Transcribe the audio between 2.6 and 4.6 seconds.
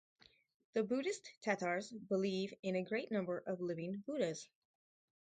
in a great number of living Buddhas.